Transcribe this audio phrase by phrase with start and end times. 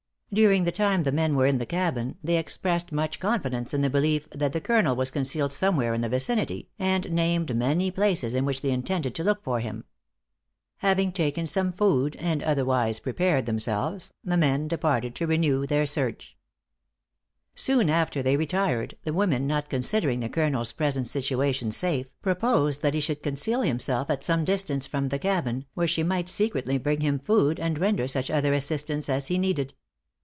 [0.33, 3.89] During the time the men were in the cabin, they expressed much confidence in the
[3.89, 8.45] belief that the Colonel was concealed somewhere in the vicinity, and named many places in
[8.45, 9.83] which they intended to look for him.
[10.77, 16.37] Having taken some food, and otherwise prepared themselves, the men departed to renew their search.
[17.53, 22.93] "Soon after they retired, the woman, not considering the Colonel's present situation safe, proposed that
[22.93, 27.01] he should conceal himself at some distance from the cabin, where she might secretly bring
[27.01, 29.73] him food, and render such other assistance as he needed.